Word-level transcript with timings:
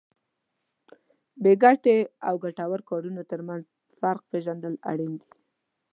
بې 1.41 1.53
ګټې 1.63 1.97
او 2.27 2.35
ګټورو 2.45 2.87
کارونو 2.89 3.21
ترمنځ 3.31 3.63
فرق 3.99 4.21
پېژندل 4.31 4.73
اړین 4.91 5.13
دي. 5.21 5.29